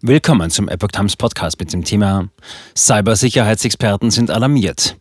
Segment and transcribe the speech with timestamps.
[0.00, 2.28] Willkommen zum Epoch Times Podcast mit dem Thema
[2.76, 4.96] Cybersicherheitsexperten sind alarmiert.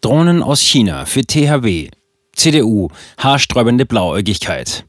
[0.00, 1.88] Drohnen aus China für THW.
[2.34, 4.86] CDU, haarsträubende Blauäugigkeit.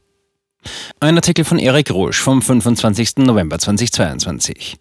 [0.98, 3.18] Ein Artikel von Eric Rouge vom 25.
[3.18, 4.78] November 2022.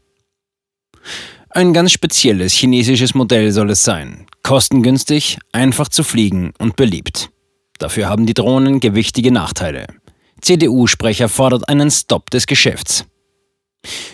[1.51, 4.25] Ein ganz spezielles chinesisches Modell soll es sein.
[4.41, 7.29] Kostengünstig, einfach zu fliegen und beliebt.
[7.77, 9.85] Dafür haben die Drohnen gewichtige Nachteile.
[10.41, 13.05] CDU-Sprecher fordert einen Stopp des Geschäfts.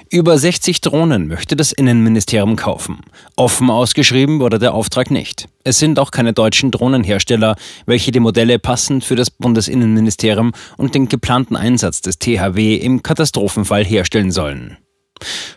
[0.10, 3.02] Über 60 Drohnen möchte das Innenministerium kaufen.
[3.36, 5.50] Offen ausgeschrieben wurde der Auftrag nicht.
[5.66, 11.10] Es sind auch keine deutschen Drohnenhersteller, welche die Modelle passend für das Bundesinnenministerium und den
[11.10, 14.78] geplanten Einsatz des THW im Katastrophenfall herstellen sollen.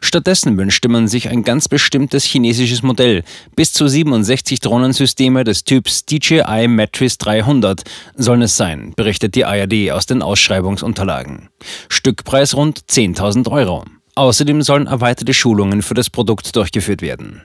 [0.00, 3.22] Stattdessen wünschte man sich ein ganz bestimmtes chinesisches Modell.
[3.54, 7.82] Bis zu 67 Drohnensysteme des Typs DJI Matrix 300
[8.16, 11.50] sollen es sein, berichtet die ARD aus den Ausschreibungsunterlagen.
[11.88, 13.84] Stückpreis rund 10.000 Euro.
[14.14, 17.42] Außerdem sollen erweiterte Schulungen für das Produkt durchgeführt werden.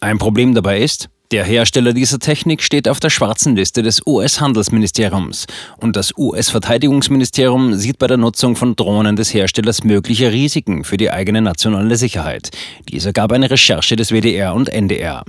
[0.00, 5.46] Ein Problem dabei ist, der Hersteller dieser Technik steht auf der schwarzen Liste des US-Handelsministeriums
[5.76, 11.12] und das US-Verteidigungsministerium sieht bei der Nutzung von Drohnen des Herstellers mögliche Risiken für die
[11.12, 12.50] eigene nationale Sicherheit.
[12.88, 15.24] Dies ergab eine Recherche des WDR und NDR.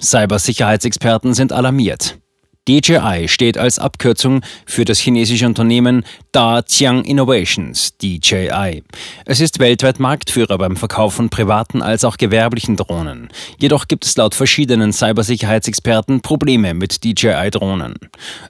[0.00, 2.18] Cybersicherheitsexperten sind alarmiert.
[2.66, 8.82] DJI steht als Abkürzung für das chinesische Unternehmen Dajiang Innovations, DJI.
[9.26, 13.28] Es ist weltweit Marktführer beim Verkauf von privaten als auch gewerblichen Drohnen.
[13.58, 17.96] Jedoch gibt es laut verschiedenen Cybersicherheitsexperten Probleme mit DJI-Drohnen.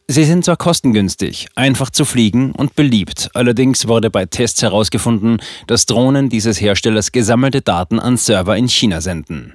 [0.06, 5.86] Sie sind zwar kostengünstig, einfach zu fliegen und beliebt, allerdings wurde bei Tests herausgefunden, dass
[5.86, 9.54] Drohnen dieses Herstellers gesammelte Daten an Server in China senden.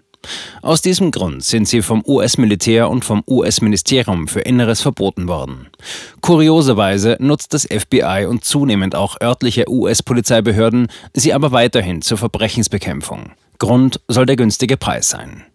[0.61, 5.69] Aus diesem Grund sind sie vom US-Militär und vom US-Ministerium für Inneres verboten worden.
[6.21, 13.31] Kurioserweise nutzt das FBI und zunehmend auch örtliche US-Polizeibehörden sie aber weiterhin zur Verbrechensbekämpfung.
[13.57, 15.45] Grund soll der günstige Preis sein.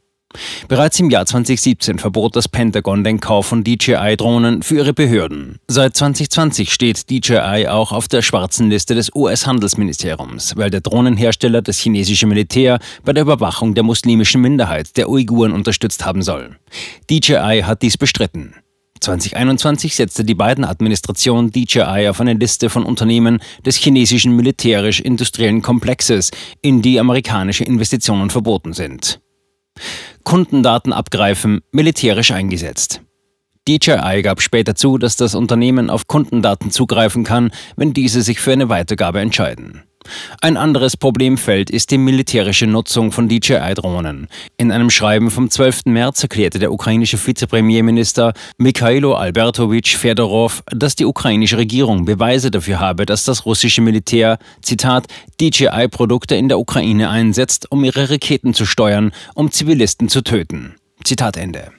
[0.68, 5.58] Bereits im Jahr 2017 verbot das Pentagon den Kauf von DJI-Drohnen für ihre Behörden.
[5.68, 11.78] Seit 2020 steht DJI auch auf der schwarzen Liste des US-Handelsministeriums, weil der Drohnenhersteller das
[11.78, 16.56] chinesische Militär bei der Überwachung der muslimischen Minderheit der Uiguren unterstützt haben soll.
[17.10, 18.54] DJI hat dies bestritten.
[19.00, 26.30] 2021 setzte die beiden Administration DJI auf eine Liste von Unternehmen des chinesischen militärisch-industriellen Komplexes,
[26.62, 29.20] in die amerikanische Investitionen verboten sind.
[30.24, 33.02] Kundendaten abgreifen, militärisch eingesetzt.
[33.68, 38.52] DJI gab später zu, dass das Unternehmen auf Kundendaten zugreifen kann, wenn diese sich für
[38.52, 39.84] eine Weitergabe entscheiden.
[40.40, 44.28] Ein anderes Problemfeld ist die militärische Nutzung von DJI-Drohnen.
[44.56, 45.86] In einem Schreiben vom 12.
[45.86, 53.06] März erklärte der ukrainische Vizepremierminister Mikhailo Albertowitsch Fedorov, dass die ukrainische Regierung Beweise dafür habe,
[53.06, 55.06] dass das russische Militär, Zitat,
[55.40, 60.74] DJI-Produkte in der Ukraine einsetzt, um ihre Raketen zu steuern, um Zivilisten zu töten.
[61.04, 61.72] Zitat Ende.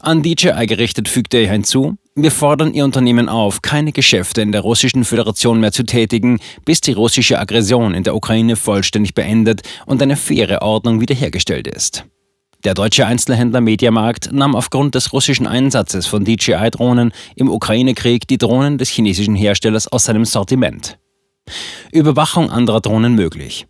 [0.00, 4.62] An DJI gerichtet fügte er hinzu, wir fordern Ihr Unternehmen auf, keine Geschäfte in der
[4.62, 10.02] Russischen Föderation mehr zu tätigen, bis die russische Aggression in der Ukraine vollständig beendet und
[10.02, 12.04] eine faire Ordnung wiederhergestellt ist.
[12.64, 18.76] Der deutsche Einzelhändler Mediamarkt nahm aufgrund des russischen Einsatzes von DJI-Drohnen im Ukraine-Krieg die Drohnen
[18.76, 20.98] des chinesischen Herstellers aus seinem Sortiment.
[21.90, 23.66] Überwachung anderer Drohnen möglich.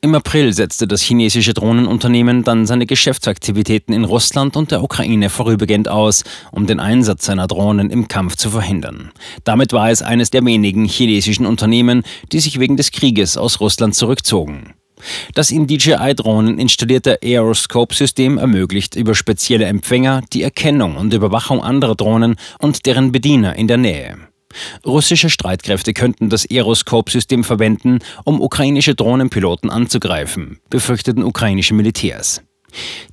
[0.00, 5.88] Im April setzte das chinesische Drohnenunternehmen dann seine Geschäftsaktivitäten in Russland und der Ukraine vorübergehend
[5.88, 9.10] aus, um den Einsatz seiner Drohnen im Kampf zu verhindern.
[9.44, 12.02] Damit war es eines der wenigen chinesischen Unternehmen,
[12.32, 14.74] die sich wegen des Krieges aus Russland zurückzogen.
[15.34, 22.36] Das in DJI-Drohnen installierte Aeroscope-System ermöglicht über spezielle Empfänger die Erkennung und Überwachung anderer Drohnen
[22.58, 24.16] und deren Bediener in der Nähe.
[24.84, 32.42] Russische Streitkräfte könnten das Aeroscope-System verwenden, um ukrainische Drohnenpiloten anzugreifen, befürchteten ukrainische Militärs.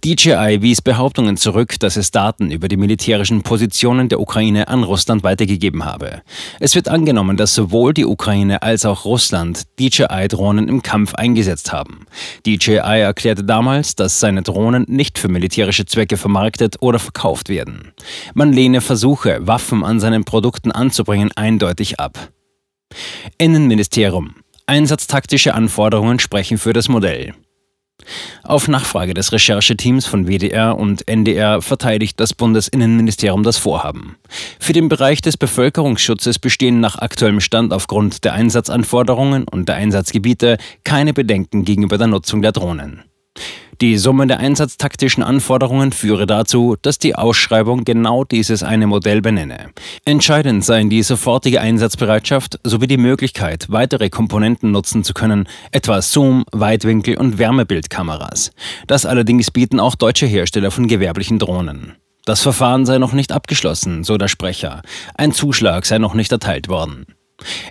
[0.03, 5.23] DJI wies Behauptungen zurück, dass es Daten über die militärischen Positionen der Ukraine an Russland
[5.23, 6.21] weitergegeben habe.
[6.59, 12.05] Es wird angenommen, dass sowohl die Ukraine als auch Russland DJI-Drohnen im Kampf eingesetzt haben.
[12.45, 17.93] DJI erklärte damals, dass seine Drohnen nicht für militärische Zwecke vermarktet oder verkauft werden.
[18.33, 22.29] Man lehne Versuche, Waffen an seinen Produkten anzubringen, eindeutig ab.
[23.37, 24.35] Innenministerium.
[24.65, 27.33] Einsatztaktische Anforderungen sprechen für das Modell.
[28.43, 34.15] Auf Nachfrage des Rechercheteams von WDR und NDR verteidigt das Bundesinnenministerium das Vorhaben.
[34.59, 40.57] Für den Bereich des Bevölkerungsschutzes bestehen nach aktuellem Stand aufgrund der Einsatzanforderungen und der Einsatzgebiete
[40.83, 43.03] keine Bedenken gegenüber der Nutzung der Drohnen.
[43.81, 49.71] Die Summe der einsatztaktischen Anforderungen führe dazu, dass die Ausschreibung genau dieses eine Modell benenne.
[50.05, 56.45] Entscheidend seien die sofortige Einsatzbereitschaft sowie die Möglichkeit, weitere Komponenten nutzen zu können, etwa Zoom,
[56.51, 58.51] Weitwinkel und Wärmebildkameras.
[58.85, 61.93] Das allerdings bieten auch deutsche Hersteller von gewerblichen Drohnen.
[62.25, 64.83] Das Verfahren sei noch nicht abgeschlossen, so der Sprecher.
[65.15, 67.07] Ein Zuschlag sei noch nicht erteilt worden.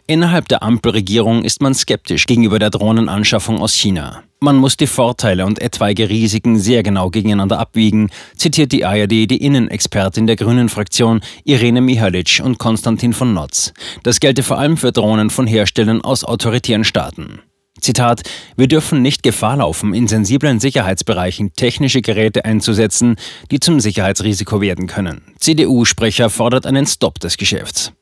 [0.07, 4.23] Innerhalb der Ampelregierung ist man skeptisch gegenüber der Drohnenanschaffung aus China.
[4.43, 9.45] Man muss die Vorteile und etwaige Risiken sehr genau gegeneinander abwiegen, zitiert die ARD die
[9.45, 13.75] Innenexpertin der Grünen-Fraktion Irene Mihalic und Konstantin von Notz.
[14.03, 17.41] Das gelte vor allem für Drohnen von Herstellern aus autoritären Staaten.
[17.81, 18.23] Zitat,
[18.57, 23.17] wir dürfen nicht Gefahr laufen, in sensiblen Sicherheitsbereichen technische Geräte einzusetzen,
[23.51, 25.23] die zum Sicherheitsrisiko werden können.
[25.39, 27.93] CDU-Sprecher fordert einen Stopp des Geschäfts.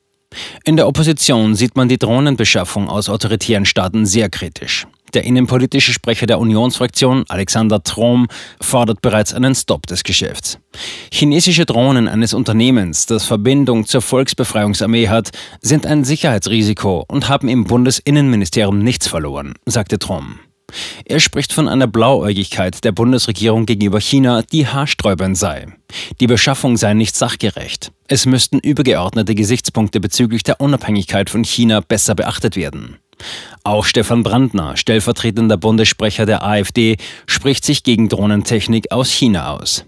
[0.64, 4.86] In der Opposition sieht man die Drohnenbeschaffung aus autoritären Staaten sehr kritisch.
[5.14, 8.28] Der innenpolitische Sprecher der Unionsfraktion, Alexander Trom,
[8.60, 10.58] fordert bereits einen Stopp des Geschäfts.
[11.10, 15.30] Chinesische Drohnen eines Unternehmens, das Verbindung zur Volksbefreiungsarmee hat,
[15.62, 20.40] sind ein Sicherheitsrisiko und haben im Bundesinnenministerium nichts verloren, sagte Trom.
[21.04, 25.66] Er spricht von einer Blauäugigkeit der Bundesregierung gegenüber China, die haarsträubend sei.
[26.20, 27.92] Die Beschaffung sei nicht sachgerecht.
[28.06, 32.98] Es müssten übergeordnete Gesichtspunkte bezüglich der Unabhängigkeit von China besser beachtet werden.
[33.64, 39.84] Auch Stefan Brandner, stellvertretender Bundessprecher der AfD, spricht sich gegen Drohnentechnik aus China aus.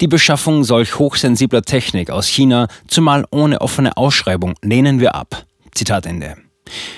[0.00, 5.44] Die Beschaffung solch hochsensibler Technik aus China, zumal ohne offene Ausschreibung, lehnen wir ab.
[5.74, 6.36] Zitat Ende.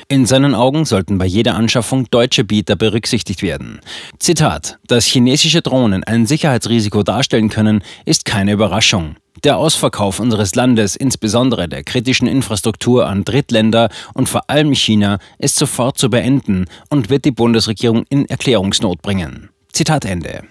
[0.08, 3.80] In seinen Augen sollten bei jeder Anschaffung deutsche Bieter berücksichtigt werden.
[4.18, 9.16] Zitat: Dass chinesische Drohnen ein Sicherheitsrisiko darstellen können, ist keine Überraschung.
[9.44, 15.56] Der Ausverkauf unseres Landes, insbesondere der kritischen Infrastruktur an Drittländer und vor allem China, ist
[15.56, 19.48] sofort zu beenden und wird die Bundesregierung in Erklärungsnot bringen.
[19.72, 20.42] Zitat Ende.